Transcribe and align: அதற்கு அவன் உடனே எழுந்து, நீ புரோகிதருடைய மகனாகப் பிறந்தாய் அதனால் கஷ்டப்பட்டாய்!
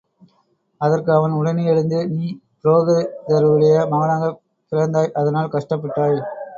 அதற்கு 0.81 1.11
அவன் 1.13 1.35
உடனே 1.39 1.65
எழுந்து, 1.65 1.99
நீ 2.09 2.25
புரோகிதருடைய 2.61 3.75
மகனாகப் 3.93 4.41
பிறந்தாய் 4.71 5.15
அதனால் 5.19 5.53
கஷ்டப்பட்டாய்! 5.53 6.21